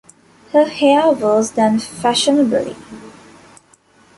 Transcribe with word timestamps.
Her 0.51 0.65
hair 0.65 1.11
was 1.11 1.51
done 1.51 1.77
fashionably. 1.77 2.75